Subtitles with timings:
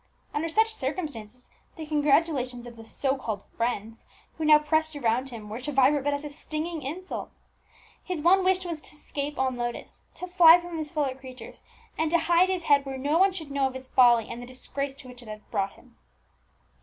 [0.33, 4.07] Under such circumstances the congratulations of the so called friends
[4.39, 7.29] who now pressed around him were to Vibert but as a stinging insult.
[8.03, 11.61] His one wish was to escape all notice, to fly from his fellow creatures,
[11.99, 14.47] and to hide his head where no one should know of his folly and the
[14.47, 15.95] disgrace to which it had brought him.